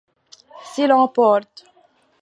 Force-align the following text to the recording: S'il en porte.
S'il 0.63 0.91
en 0.91 1.07
porte. 1.07 1.63